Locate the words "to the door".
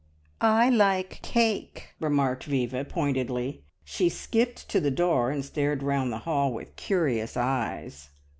4.69-5.29